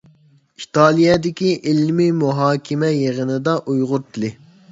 ئىتالىيەدىكى 0.61 1.51
ئىلمىي 1.73 2.09
مۇھاكىمە 2.23 2.89
يىغىنىدا 2.95 3.57
ئۇيغۇر 3.67 4.05
تىلى. 4.17 4.35